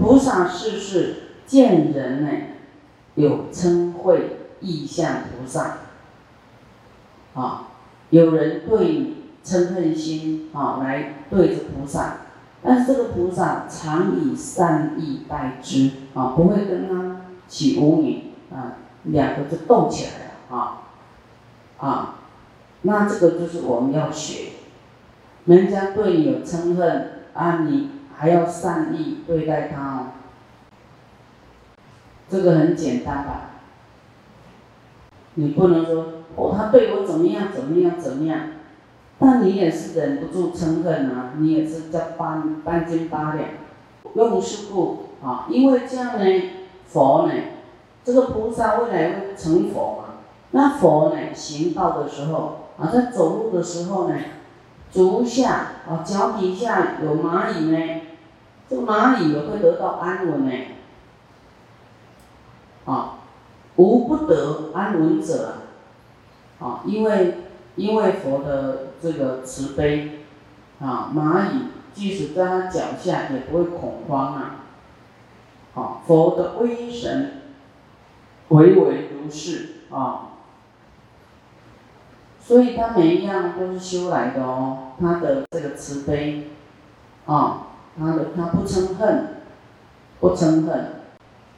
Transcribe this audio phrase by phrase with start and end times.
[0.00, 1.14] 菩萨是是
[1.46, 2.30] 见人呢，
[3.14, 5.78] 有称会意向菩萨，
[7.34, 7.68] 啊，
[8.10, 12.18] 有人对你嗔恨心啊来对着菩萨，
[12.62, 20.82] 但是这个菩萨常以善意待之啊，不会跟他起无名啊，两个就斗起来了啊，
[21.78, 22.14] 啊，
[22.82, 24.50] 那这个就是我们要学，
[25.46, 27.90] 人家对你有嗔恨啊，你。
[28.18, 30.06] 还要善意对待他哦，
[32.28, 33.42] 这个很简单吧？
[35.34, 38.40] 你不能说哦，他对我怎么样怎么样怎么样，
[39.20, 43.48] 但你也是忍不住嗔恨啊，你也是在半半斤八两。
[44.14, 46.42] 用是故啊，因为这样呢，
[46.88, 47.32] 佛呢，
[48.02, 50.14] 这个菩萨未来会成佛嘛？
[50.50, 54.16] 那佛呢，行道的时候啊，在走路的时候呢，
[54.90, 55.50] 足下
[55.88, 57.97] 啊，脚底下有蚂蚁呢。
[58.68, 60.52] 这个蚂蚁也会得到安稳呢，
[62.84, 63.20] 啊，
[63.76, 65.54] 无不得安稳者，
[66.60, 67.38] 啊，因为
[67.76, 70.24] 因为佛的这个慈悲，
[70.80, 74.56] 啊，蚂蚁即使在他脚下也不会恐慌啊，
[75.74, 77.40] 啊，佛的威神，
[78.48, 80.32] 唯唯如是啊，
[82.38, 86.50] 所以他每一样都是修来的哦，他的这个慈悲，
[87.24, 87.64] 啊。
[87.98, 89.36] 他的他不嗔恨，
[90.20, 90.92] 不嗔恨，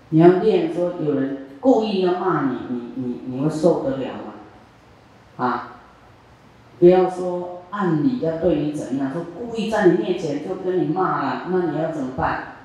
[0.08, 4.33] 你要练说有人故意要骂你，你你你会受得了吗？
[5.36, 5.72] 啊，
[6.78, 12.56] 不要说按理要对你怎样，说故意在你面前就跟你骂了，那你要怎么办？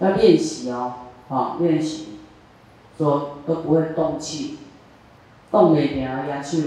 [0.00, 0.94] 要练习哦，
[1.28, 2.18] 啊练习，
[2.98, 4.58] 说都不会动气，
[5.50, 6.58] 动一条压手，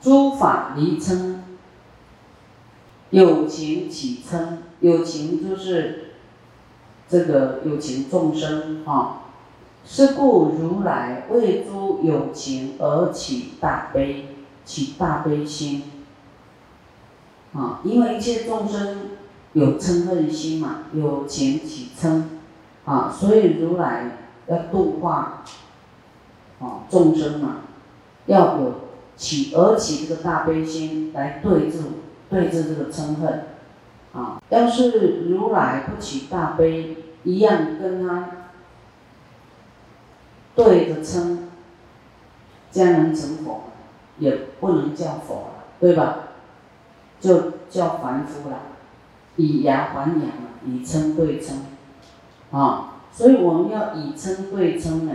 [0.00, 1.36] 诸法离嗔。
[3.16, 6.10] 有情起嗔，有情就是
[7.08, 9.22] 这个有情众生哈。
[9.86, 14.26] 是故如来为诸有情而起大悲，
[14.66, 15.84] 起大悲心
[17.54, 17.80] 啊。
[17.84, 19.12] 因为一切众生
[19.54, 22.22] 有嗔恨心嘛，有情起嗔
[22.84, 25.42] 啊，所以如来要度化
[26.60, 27.60] 啊众生嘛，
[28.26, 28.74] 要有
[29.16, 31.78] 起而起这个大悲心来对治。
[32.28, 33.44] 对治这个嗔恨，
[34.12, 38.30] 啊，要是如来不起大悲，一样跟他
[40.56, 41.38] 对着嗔，
[42.72, 43.64] 这样能成佛？
[44.18, 46.18] 也不能叫佛，对吧？
[47.20, 48.56] 就叫凡夫了，
[49.36, 50.26] 以牙还牙，
[50.64, 51.52] 以嗔对嗔，
[52.50, 55.12] 啊，所以我们要以嗔对嗔呢，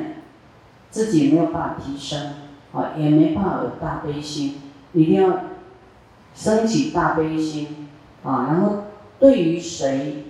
[0.90, 2.36] 自己没有办法提升，
[2.72, 4.62] 啊，也没办法有大悲心，
[4.94, 5.51] 一定要。
[6.34, 7.90] 升起大悲心，
[8.24, 8.84] 啊，然后
[9.20, 10.26] 对于谁，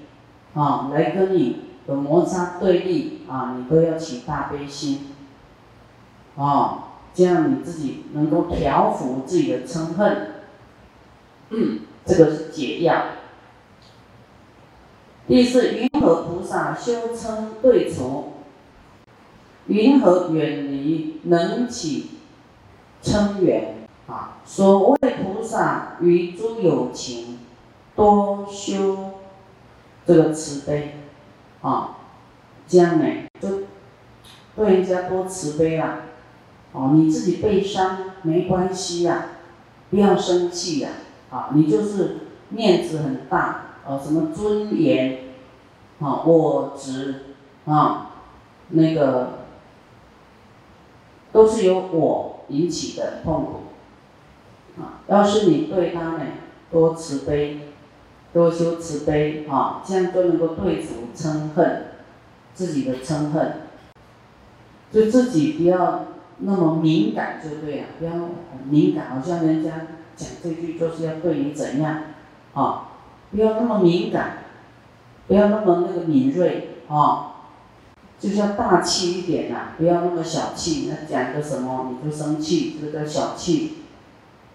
[0.53, 1.57] 啊，来跟你
[1.88, 5.13] 有摩擦对立，啊，你都要起大悲心，
[6.35, 10.31] 啊，这样你自己能够调伏自己的嗔恨，
[12.06, 13.03] 这个是解药。
[15.28, 18.33] 第四，云何菩萨修嗔对除？
[19.68, 22.09] 云何远离能起
[23.01, 23.81] 嗔缘？
[24.11, 27.39] 啊，所谓菩萨与诸有情，
[27.95, 29.11] 多修
[30.05, 30.95] 这个慈悲，
[31.61, 31.97] 啊，
[32.67, 33.05] 这样呢，
[33.39, 33.61] 就
[34.55, 36.01] 对人家多慈悲啦。
[36.73, 39.25] 哦，你自己悲伤没关系呀，
[39.89, 40.89] 不要生气呀。
[41.29, 42.17] 啊，你就是
[42.50, 45.19] 面子很大，呃，什么尊严，
[46.01, 48.11] 啊，我执，啊，
[48.67, 49.45] 那个
[51.31, 53.51] 都是由我引起的痛苦。
[55.11, 56.22] 要是你对他呢
[56.72, 57.59] 多慈悲，
[58.31, 61.88] 多修慈悲啊，这样就能够对付嗔恨，
[62.53, 63.63] 自己的嗔恨，
[64.89, 66.05] 就自己不要
[66.38, 68.13] 那么敏感就对了，不要
[68.69, 72.03] 敏感，好像人家讲这句就是要对你怎样，
[72.53, 72.91] 啊，
[73.31, 74.38] 不要那么敏感，
[75.27, 77.33] 不要那么那个敏锐啊，
[78.18, 83.74] 就是要大气一点呐，不要那么小气，那讲个什么你就生气，这个叫小气。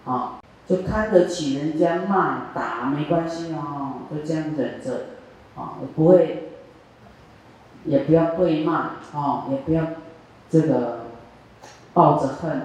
[0.05, 0.36] 啊，
[0.67, 5.05] 就看得起人家骂打没关系哦，就这样忍着，
[5.55, 6.49] 啊，不会，
[7.85, 9.85] 也不要对骂，啊，也不要
[10.49, 11.05] 这个
[11.93, 12.63] 抱着恨。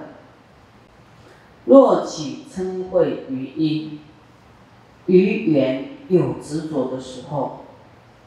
[1.67, 4.01] 若起嗔恚于因，
[5.07, 7.61] 于缘有执着的时候，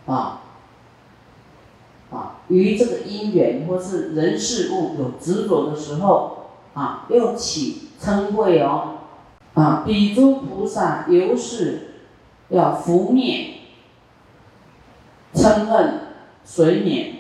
[0.06, 0.42] 啊，
[2.12, 8.95] 啊，于这个因缘或是人事物有执着的时候，啊，又起嗔恚哦。
[9.56, 11.96] 啊，彼诸菩萨由是
[12.50, 13.56] 要拂灭
[15.34, 16.02] 嗔恨
[16.44, 17.16] 随免。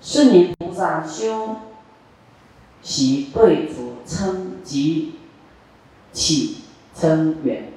[0.00, 1.56] 是名菩萨修
[2.82, 5.14] 习对除嗔及
[6.12, 6.58] 起
[6.94, 7.72] 嗔缘。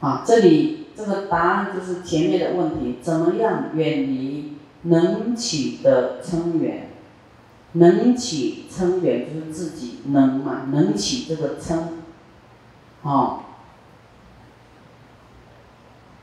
[0.00, 6.88] 啊，这里这个答案就是前面的问题：怎么样远离能起的嗔缘？
[7.72, 11.78] 能起嗔缘就是自己能嘛，能起这个嗔，
[13.02, 13.40] 哦。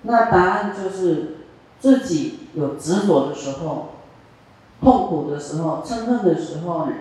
[0.04, 1.38] 那答案就是
[1.80, 3.90] 自己有执着的时候，
[4.82, 6.94] 痛苦的时候，嗔恨的时候呢，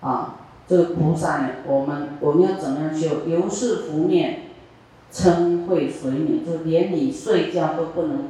[0.00, 0.36] 啊，
[0.68, 3.26] 这个菩萨呢，我们我们要怎么样修？
[3.26, 4.50] 由是拂面，
[5.10, 8.28] 嗔会随你，就连你睡觉都不能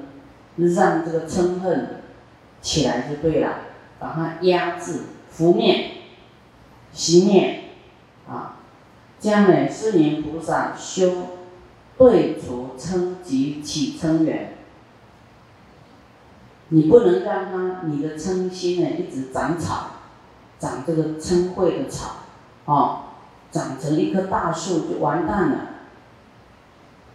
[0.57, 2.03] 让这个嗔恨
[2.61, 3.55] 起来就对了，
[3.99, 5.01] 把它压制，
[5.32, 5.90] 拂面，
[6.94, 7.64] 熄灭，
[8.29, 8.56] 啊，
[9.19, 11.11] 这样呢，是名菩萨修。
[11.99, 14.55] 对除嗔及起嗔缘，
[16.69, 19.90] 你不能让他你的嗔心呢一直长草，
[20.58, 22.17] 长这个嗔慧的草，
[22.64, 23.02] 哦，
[23.52, 25.58] 长成一棵大树就完蛋了。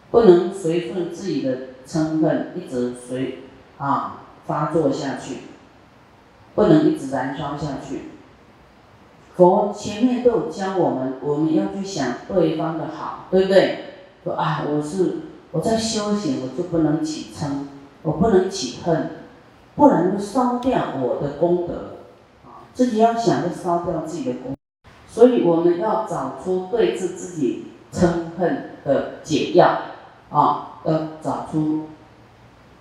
[0.10, 3.40] 不能随顺自己的嗔恨一直随
[3.78, 5.38] 啊发作下去，
[6.58, 8.10] 不能一直燃烧下去。
[9.36, 13.80] 佛前面都有教我们，我们要去想对方的好，对不对？
[14.24, 15.18] 说啊，我是
[15.52, 17.46] 我在修行，我就不能起嗔，
[18.02, 19.12] 我不能起恨，
[19.76, 21.98] 不然就烧掉我的功德。
[22.44, 24.56] 啊，自己要想着烧掉自己的功，
[25.08, 29.82] 所以我们要找出对治自己嗔恨的解药。
[30.32, 31.90] 啊，要找出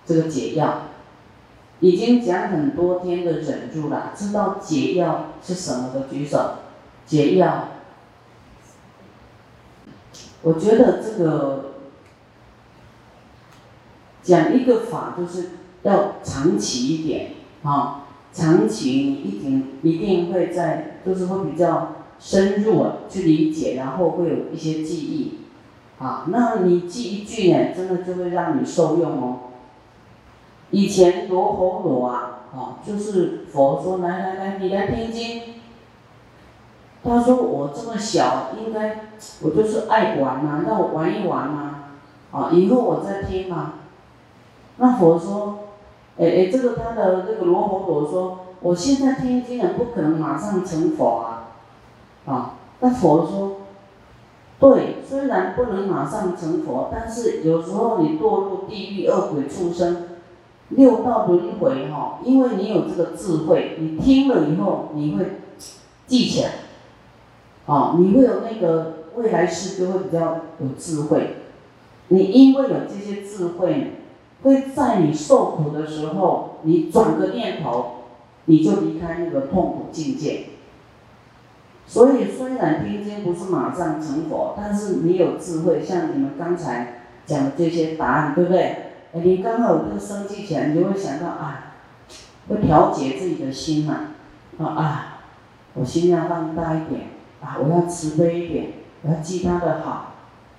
[0.07, 0.81] 这个解药。
[1.81, 6.55] 已经讲很多天的忍住了，知道解药是什么的举手。
[7.07, 7.69] 解药。
[10.43, 11.73] 我觉得这个
[14.23, 15.51] 讲一个法，就是
[15.83, 17.33] 要长期一点，
[17.63, 25.39] 啊，长期一定一定会在，就是会比较深入啊去理解，然后会有一些记忆，
[25.99, 29.39] 啊，那你记一句呢，真的就会让你受用哦。
[30.71, 35.43] 以前罗喉罗啊，啊，就是佛说来来来，你来听经。
[37.05, 38.99] 他说：“我这么小，应该
[39.41, 41.85] 我就是爱玩嘛，让我玩一玩嘛，
[42.33, 43.75] 啊，以后我再听嘛。”
[44.79, 45.59] 那佛说
[46.19, 51.45] ：“哎哎，这个他的这个罗佛陀说，我现在听经人不可能马上成佛啊，
[52.27, 53.59] 啊。”那佛说
[54.59, 60.09] ：“对，虽然不能马上成佛，但是有时候你堕入地狱、恶鬼、畜生、
[60.71, 65.25] 六道轮回哈，因为你有这个智慧，你听了以后你会
[66.07, 66.51] 记起来。”
[67.67, 71.37] 哦，你会有那个未来世就会比较有智慧。
[72.09, 73.95] 你因为有这些智慧，
[74.45, 78.03] 会在你受苦的时候，你转个念头，
[78.45, 80.47] 你就离开那个痛苦境界。
[81.89, 88.86] 所以虽然听经不是马上成佛，但是你有智慧，像你们刚才讲的这些答案，对不对？
[89.23, 91.75] 你刚好这个生气起来，你就会想到啊，
[92.49, 93.95] 会调节自己的心嘛，
[94.59, 95.19] 啊啊，
[95.75, 97.17] 我心量放大一点。
[97.39, 98.73] 啊，我要慈悲一点，
[99.03, 100.15] 我要记他的好，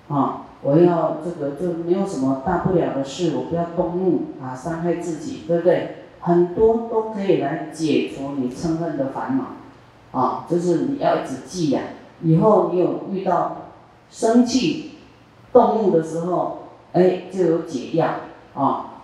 [0.08, 5.96] 啊，我要这个就没有什么大不了的事，我不要动怒啊，伤害自己，对不对？
[6.20, 11.80] 很多都可以来解除你嗔恨的烦恼，啊，就是你要一直记呀，
[12.22, 13.72] 以后你有遇到
[14.08, 14.92] 生气、
[15.52, 18.08] 动怒的时候，哎，就有解药，
[18.58, 19.02] 啊，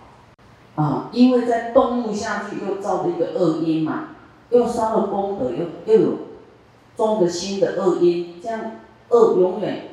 [0.75, 4.09] 啊，因为在动物下去又造了一个恶因嘛，
[4.49, 6.17] 又烧了功德，又又有。
[6.97, 8.71] 种的新的恶因，这样
[9.09, 9.89] 恶永远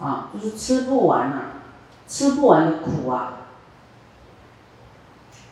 [0.00, 1.42] 啊，就是吃不完呐，
[2.08, 3.46] 吃不完的苦啊。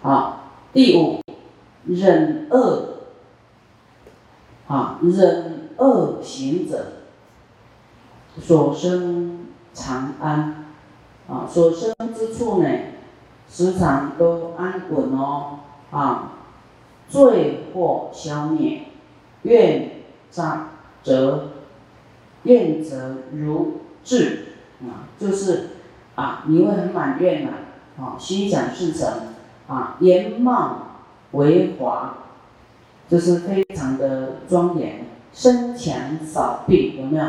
[0.02, 0.40] 好，
[0.72, 1.20] 第五，
[1.86, 2.94] 忍恶
[4.66, 6.84] 啊，忍恶行者，
[8.42, 10.66] 所生常安
[11.28, 12.68] 啊，所生之处呢，
[13.48, 16.32] 时常都安稳哦啊，
[17.08, 18.82] 罪祸消灭，
[19.42, 19.90] 愿
[20.30, 20.68] 障。
[21.00, 21.50] 则
[22.42, 24.48] 愿则如至
[24.82, 25.68] 啊，就是
[26.16, 27.50] 啊，你会很满愿呐，
[27.98, 29.08] 啊，心想事成
[29.68, 30.88] 啊，颜貌
[31.32, 32.18] 为华，
[33.08, 37.24] 就是非常的庄严，身强少病，有没有？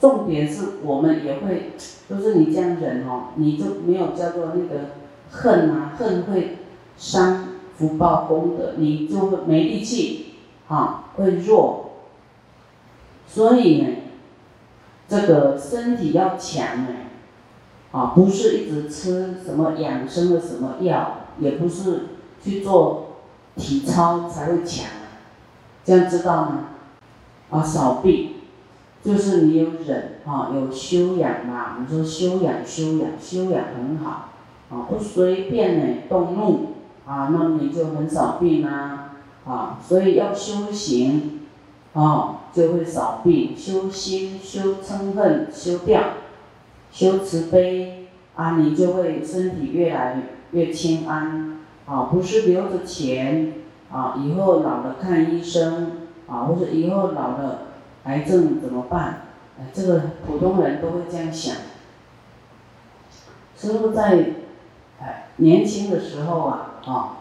[0.00, 1.72] 重点是我们也会，
[2.08, 4.86] 就是你这样忍哦，你就没有叫做那个
[5.30, 6.58] 恨啊，恨会
[6.96, 10.34] 伤福报功德，你就会没力气，
[10.68, 11.92] 啊，会弱。
[13.26, 13.88] 所以呢，
[15.08, 16.88] 这个身体要强呢，
[17.92, 22.06] 啊，不是一直吃什么养生的什么药，也不是
[22.42, 23.16] 去做
[23.56, 24.86] 体操才会强，
[25.84, 26.64] 这样知道吗？
[27.50, 28.34] 啊，少病，
[29.02, 31.78] 就是你有忍啊，有修养嘛。
[31.80, 34.30] 你说修养修养修养很好，
[34.70, 36.74] 啊，不随便呢动怒
[37.06, 41.40] 啊，那么你就很少病啊，啊，所以要修行，
[41.94, 43.56] 啊，就会少病。
[43.56, 46.02] 修心修嗔恨修掉，
[46.90, 50.22] 修慈悲啊，你就会身体越来
[50.52, 53.54] 越清安啊，不是留着钱
[53.90, 55.92] 啊，以后老了看医生。
[56.30, 57.68] 啊，或者以后老了，
[58.04, 59.20] 癌症怎么办？
[59.72, 61.56] 这个普通人都会这样想。
[63.56, 64.26] 师傅在
[65.38, 67.18] 年轻的时候啊，啊，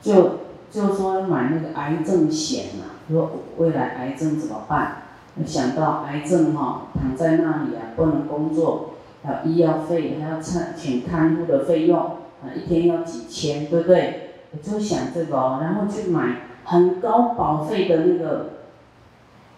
[0.00, 0.38] 就
[0.70, 5.02] 就说买那个癌症险啊，说未来癌症怎么办？
[5.46, 8.90] 想到癌症哈，躺在那里啊，不能工作，
[9.24, 14.28] 还有医药费，还要请请看护的费用，啊，一天要几千，对不对？
[14.52, 18.50] 我就想这个，然后去买很高保费的那个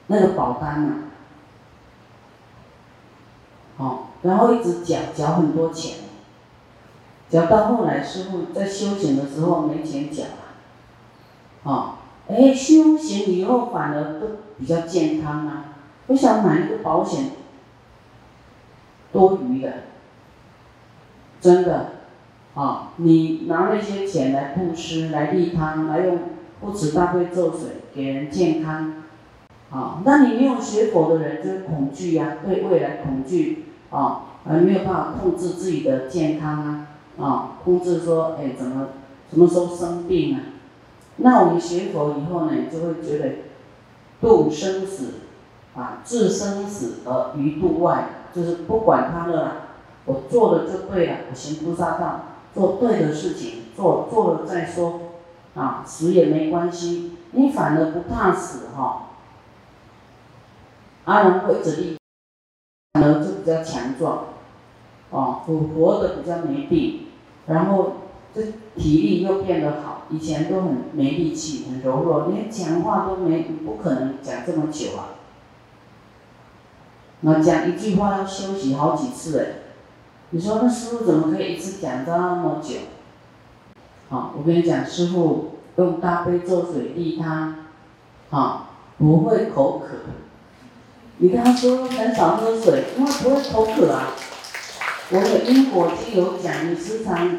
[0.07, 0.95] 那个保单嘛，
[3.79, 5.99] 哦，然后一直缴缴很多钱，
[7.31, 10.31] 缴到后来师傅在修行的时候没钱缴了，
[11.63, 11.95] 哦，
[12.29, 14.27] 哎，修行以后反而都
[14.59, 15.77] 比较健康啊，
[16.07, 17.31] 不想买那个保险，
[19.13, 19.73] 多余的，
[21.41, 21.91] 真的。
[22.55, 26.21] 啊，你拿那些钱来布施、来利他、来用
[26.61, 27.63] 不持大悲咒水
[27.93, 29.03] 给人健康，
[29.73, 36.87] 啊，那你没有学佛的人就是恐惧呀，对未来恐惧，啊，而没有办法控制自己的健康啊，
[37.19, 38.89] 啊，控制说，哎，怎么
[39.31, 40.41] 什么时候生病啊？
[41.17, 43.37] 那我们学佛以后呢，就会觉得
[44.21, 45.15] 度生死，
[45.77, 49.53] 啊，置生死而于度外，就是不管他了，
[50.07, 52.21] 我做了就对了，我行菩萨道。
[52.55, 55.01] 做对的事情，做做了再说，
[55.57, 59.07] 啊，死也没关系，你反而不怕死哈。
[61.05, 61.97] 阿难会直立，
[62.95, 64.27] 反而就比较强壮，
[65.11, 67.07] 哦，活活的比较没病，
[67.47, 67.95] 然后
[68.33, 68.41] 这
[68.77, 75.19] 体力又变得好，以前都很没力气，很柔弱，连讲话都没，不可能讲这么久啊。
[77.23, 79.47] 那讲一句话要休息好几次哎。
[80.31, 82.77] 你说那师傅怎么可以一次讲这么久？
[84.09, 87.57] 好，我跟你讲，师傅用大悲咒水利他，
[88.31, 89.97] 好，不会口渴。
[91.19, 94.13] 你跟他说很少喝水，因为不会口渴啊。
[95.11, 97.39] 我的因果经有讲，你时常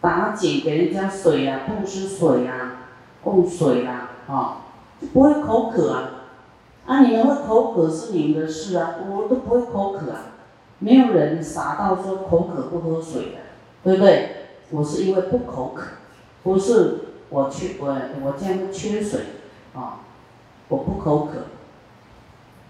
[0.00, 2.86] 打井给人家水啊，布施水啊，
[3.22, 4.62] 供水啊，啊，
[5.00, 6.10] 就不会口渴啊。
[6.86, 10.26] 啊，你们会口渴是你们的事啊，我都不会口渴啊。
[10.78, 13.38] 没有人傻到说口渴不喝水的，
[13.84, 14.36] 对不对？
[14.70, 15.82] 我是因为不口渴，
[16.42, 16.98] 不是
[17.28, 17.88] 我缺我
[18.22, 19.20] 我这样缺水
[19.74, 20.00] 啊，
[20.68, 21.32] 我不口渴，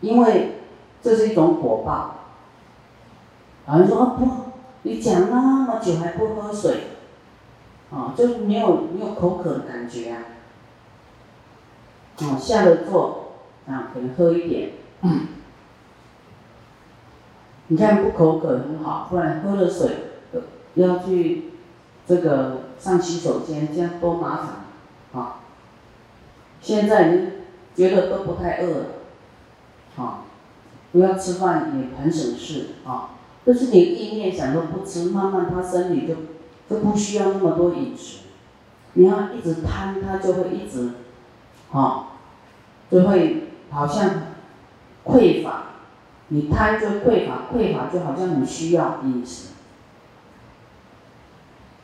[0.01, 0.61] 因为
[1.03, 2.17] 这是一种果报。
[3.69, 4.29] 有人说啊不，
[4.83, 6.89] 你讲那么久还不喝水，
[7.91, 10.23] 啊，就是没有没有口渴的感觉啊。
[12.21, 13.33] 啊，下了座
[13.67, 14.71] 啊，可能喝一点。
[17.69, 19.89] 你看不口渴很好，不然喝了水
[20.75, 21.53] 要去
[22.07, 25.41] 这个上洗手间，这样多麻烦啊！
[26.61, 27.29] 现在你
[27.77, 28.87] 觉得都不太饿了，
[30.01, 30.25] 啊，
[30.93, 33.11] 不要吃饭也很省事啊。
[33.45, 36.15] 但是你意念想说不吃，慢慢他身体就
[36.69, 38.21] 就不需要那么多饮食。
[38.95, 40.91] 你要一直贪，他就会一直，
[41.73, 42.09] 啊，
[42.91, 44.11] 就会好像
[45.05, 45.65] 匮乏。
[46.33, 49.49] 你贪就匮乏，匮乏就好像你需要饮食，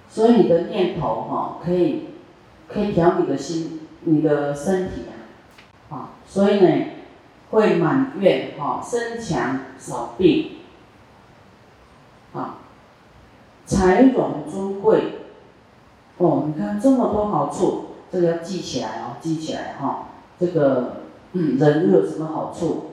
[0.08, 2.10] 所以你的念头哈，可以
[2.68, 5.02] 可以调你的心，你的身体
[5.90, 6.84] 啊，啊，所以呢，
[7.50, 10.56] 会满愿哈，身强少病，
[12.34, 12.58] 啊，
[13.64, 15.20] 财荣尊贵，
[16.18, 22.92] 哦，你看这么多好处，这个要记起来哦，记起来哈，这个嗯，人有什么好处？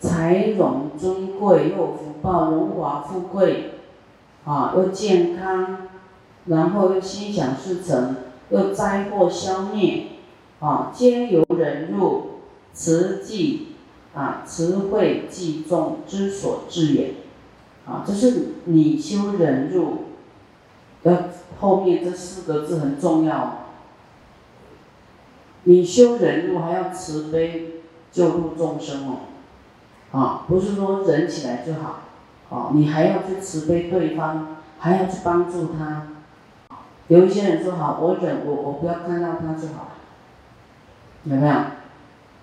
[0.00, 3.74] 财荣尊贵，又福报荣华富贵，
[4.46, 5.88] 啊，又健康，
[6.46, 8.16] 然后又心想事成，
[8.48, 10.06] 又灾祸消灭，
[10.60, 12.40] 啊，皆由忍辱
[12.72, 13.74] 慈济
[14.14, 17.14] 啊，慈慧济众之所致也，
[17.86, 20.04] 啊，这是你修忍辱，
[21.02, 23.66] 的后面这四个字很重要，
[25.64, 27.80] 你修忍辱还要慈悲
[28.12, 29.16] 救度众生哦。
[30.12, 32.00] 啊，不是说忍起来就好，
[32.48, 36.08] 哦，你还要去慈悲对方，还要去帮助他。
[37.06, 39.89] 有一些人说好，我忍，我我不要看到他就好，
[41.24, 41.54] 有没有？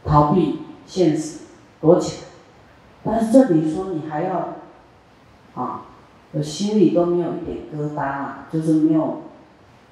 [0.06, 1.40] 逃避现实，
[1.82, 2.28] 躲起来。
[3.04, 4.56] 但是这里说你还要，
[5.54, 5.86] 啊，
[6.32, 9.24] 我心里都没有一点疙瘩啊，就是没有，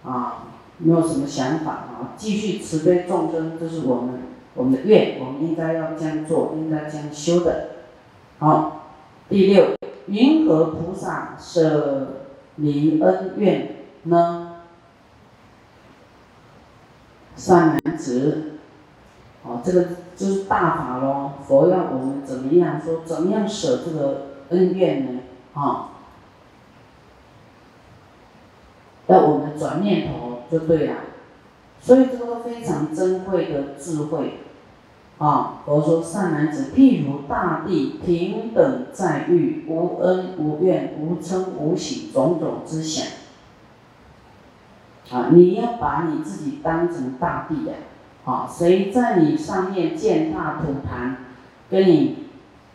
[0.04, 0.46] 啊，
[0.78, 4.22] 没有什么想法啊，继续慈悲众生，这是我们
[4.54, 7.70] 我们的愿，我们应该要这样做，应该这样修的。
[8.40, 8.88] 好，
[9.28, 9.76] 第六，
[10.08, 12.22] 云何菩萨舍
[12.56, 14.52] 离恩怨呢？
[17.36, 18.55] 善男子，
[19.48, 19.86] 哦，这个
[20.16, 21.34] 就是大法咯。
[21.48, 23.02] 佛要我们怎么样说？
[23.06, 25.22] 怎么样舍这个恩怨呢？
[25.54, 25.90] 啊，
[29.08, 30.96] 要我们转念头就对了。
[31.80, 34.40] 所以这个非常珍贵的智慧，
[35.20, 43.06] 啊，佛说善男子，譬如大地平等在遇，无恩无怨，无嗔无喜，种种之想。
[45.12, 47.74] 啊，你要把你自己当成大地呀！
[48.26, 51.18] 啊谁在你上面建大土坛，
[51.70, 52.26] 跟你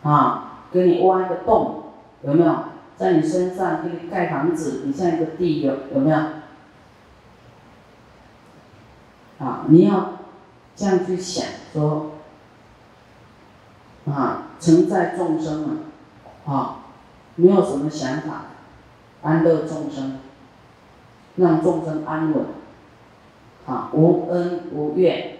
[0.01, 1.83] 啊，跟你挖一个洞，
[2.23, 2.55] 有没有？
[2.97, 6.17] 在你身上给你盖房子，你像一个地有有没有？
[9.39, 10.13] 啊，你要
[10.75, 12.11] 这样去想说，
[14.05, 15.77] 啊，承载众生嘛，
[16.45, 16.75] 啊，
[17.35, 18.45] 没有什么想法，
[19.23, 20.19] 安乐众生。
[21.37, 22.45] 让众生安稳，
[23.65, 25.30] 啊，无恩无怨，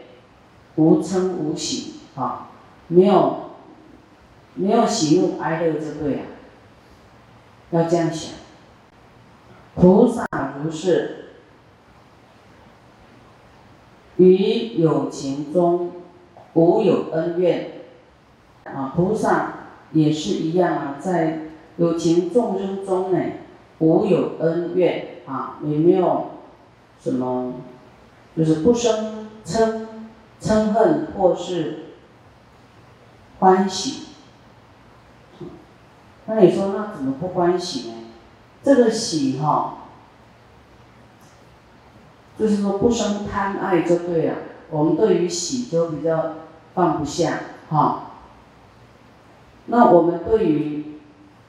[0.76, 2.50] 无嗔无喜，啊，
[2.88, 3.52] 没有
[4.56, 6.24] 没有喜怒哀乐之对啊，
[7.72, 8.34] 要这样想。
[9.76, 10.26] 菩萨
[10.64, 11.26] 如是，
[14.18, 15.92] 于有情中
[16.54, 17.72] 无有恩怨，
[18.66, 19.54] 啊，菩萨
[19.92, 21.48] 也是一样啊，在
[21.78, 23.20] 有情众生中呢，
[23.80, 25.08] 无有恩怨。
[25.28, 26.32] 啊，也没有
[27.00, 27.54] 什么，
[28.36, 29.81] 就是不生嗔
[30.52, 31.86] 嗔恨或是
[33.40, 34.08] 欢喜。
[36.26, 37.96] 那你说那怎么不欢喜呢？
[38.64, 39.78] 这个喜哈，
[42.38, 44.36] 就是说不生贪爱就对了。
[44.70, 46.36] 我们对于喜就比较
[46.74, 48.12] 放不下哈。
[49.66, 51.00] 那我们对于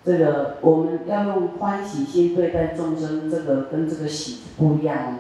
[0.05, 5.19] 这个我们要用欢喜心对待众生，这个跟这个喜不一样哦。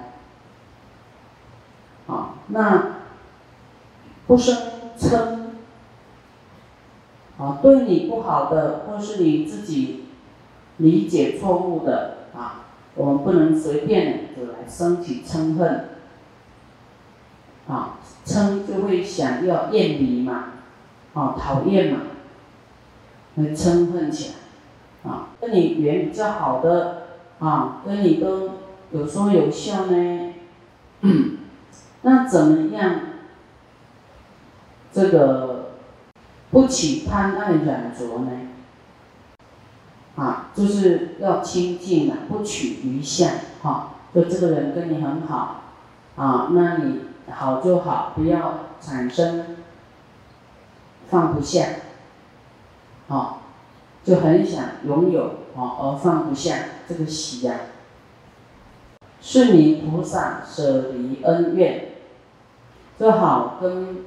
[2.07, 3.02] 好，那
[4.26, 4.56] 不生
[4.98, 5.16] 嗔，
[7.38, 10.04] 啊，对你不好的或是你自己
[10.78, 15.88] 理解错误的啊，我们不能随便就来升起嗔恨，
[17.68, 20.44] 啊，嗔就会想要厌离嘛，
[21.14, 22.00] 啊，讨厌嘛，
[23.37, 24.35] 会嗔恨起来。
[25.04, 27.02] 啊，跟你缘比较好的
[27.40, 28.50] 啊，跟你都
[28.92, 30.35] 有说有笑呢，
[32.02, 33.00] 那怎么样？
[35.03, 35.71] 这个
[36.53, 38.31] 不起贪爱染着呢？
[40.15, 43.95] 啊，就是要清净啊，不取余相哈。
[44.15, 45.62] 就这个人跟你很好
[46.15, 47.01] 啊，那你
[47.33, 49.57] 好就好，不要产生
[51.09, 51.67] 放不下，
[53.09, 53.41] 好。
[54.05, 55.25] 就很想拥有
[55.57, 56.57] 啊，而放不下
[56.88, 57.55] 这个喜呀。
[59.21, 61.88] 是你菩萨舍离恩怨，
[62.99, 64.05] 就好跟，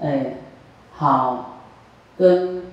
[0.00, 0.36] 哎，
[0.92, 1.60] 好
[2.16, 2.64] 跟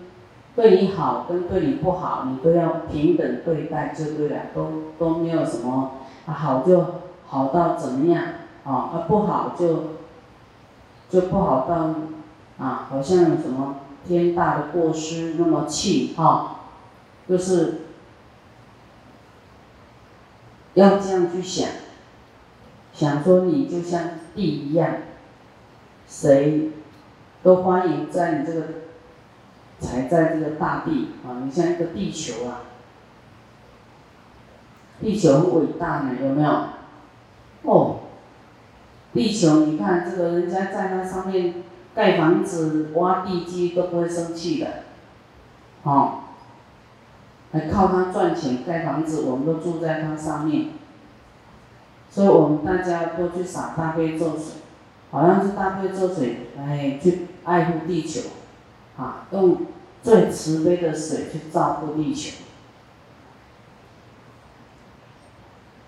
[0.56, 5.92] 对你好跟对你不好，你都要平等对待就对了，都都没有什么
[6.26, 6.86] 啊好就
[7.28, 8.24] 好到怎么样
[8.64, 9.96] 啊，啊不好就
[11.10, 11.96] 就不好到
[12.64, 13.76] 啊，好像什么
[14.08, 16.52] 天大的过失那么气哈。
[17.28, 17.82] 就是
[20.76, 21.68] 要这样去想，
[22.94, 24.98] 想说你就像地一样，
[26.08, 26.70] 谁
[27.46, 28.62] 都欢迎在你这个
[29.80, 32.64] 才在这个大地啊，你像一个地球啊，
[35.00, 36.52] 地球很伟大呢，有没有？
[37.62, 38.00] 哦，
[39.14, 44.68] 地球你看这个人家在那上面盖房子、挖地基都不会生气的，
[45.84, 46.22] 哦。
[47.52, 50.70] 还靠它赚钱盖房子，我们都住在它上面，
[52.10, 54.56] 所以我们大家都去洒大悲咒水，
[55.12, 58.22] 好像是大悲咒水哎去爱护地球，
[58.98, 59.58] 啊，用
[60.04, 62.38] 最慈悲的水去照顾地球，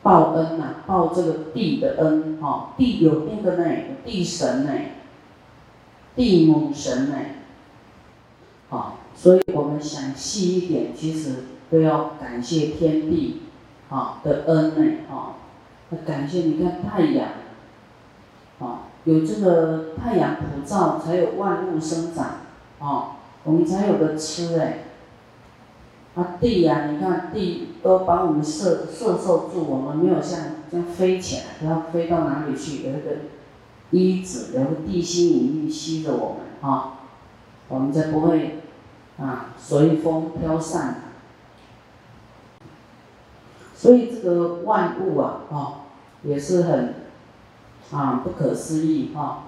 [0.02, 3.66] 报恩呐，报这个地的恩，哈，地有那个呢，
[4.06, 4.72] 地神呢，
[6.16, 7.18] 地母神呢，
[8.70, 9.00] 好。
[9.20, 13.42] 所以我们想细一点，其实都要感谢天地，
[13.90, 15.34] 啊的恩呢，啊，
[16.06, 17.30] 感谢你看太阳，
[18.60, 22.26] 啊，有这个太阳普照，才有万物生长，
[22.80, 23.12] 哦，
[23.46, 24.80] 我们才有的吃哎。
[26.16, 30.40] 啊地呀，你看地都把我们摄摄受住，我们没有像
[30.70, 33.12] 像飞起来，不要飞到哪里去，有一个
[33.92, 37.00] 衣子，有个地心引力吸着我们啊，
[37.70, 38.64] 我们才不会
[39.20, 41.04] 啊随风飘散。
[43.74, 45.58] 所以这个万物啊，啊
[46.24, 46.96] 也是很
[47.92, 49.44] 啊不可思议啊。